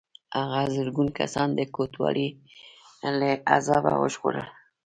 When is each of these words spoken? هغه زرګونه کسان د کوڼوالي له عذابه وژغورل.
هغه 0.37 0.61
زرګونه 0.75 1.11
کسان 1.19 1.49
د 1.55 1.59
کوڼوالي 1.75 2.27
له 3.19 3.29
عذابه 3.55 3.93
وژغورل. 4.01 4.47